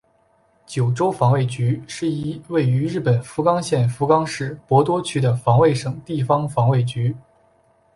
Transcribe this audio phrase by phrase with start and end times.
[0.65, 7.15] 九州防卫局是一位于日本福冈县福冈市博多区的防卫省地方防卫局。